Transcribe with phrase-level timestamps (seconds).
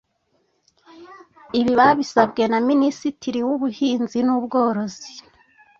[1.59, 5.11] Ibi babisabwe na Minisitiri w’Ubuhinzi n’Ubworozi